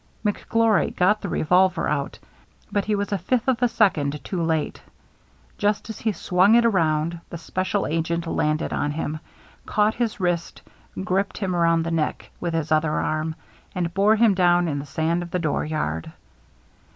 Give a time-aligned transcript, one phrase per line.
[0.25, 2.17] McGlory got the revolver out,
[2.71, 4.81] but he was a fifth of a second too late.
[5.59, 9.19] Just as he swung it around, the special agent landed on him,
[9.67, 10.63] caught his wrist,
[11.03, 13.35] gripped him around the neck with his other arm,
[13.75, 16.11] and bore him down in the sand of the dooryard.